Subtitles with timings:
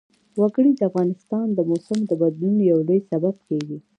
[0.39, 3.77] وګړي د افغانستان د موسم د بدلون یو لوی سبب کېږي.